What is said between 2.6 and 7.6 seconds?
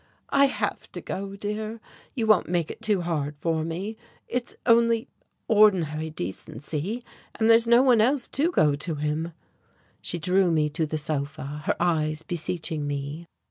it too hard for me! It's only ordinary decency, and